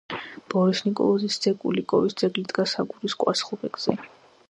ბორის 0.53 0.81
ნიკოლოზის 0.85 1.37
ძე 1.45 1.53
კულიკოვის 1.65 2.19
ძეგლი 2.25 2.47
დგას 2.53 2.77
აგურის 2.85 3.19
კვარცხლბეკზე. 3.25 4.01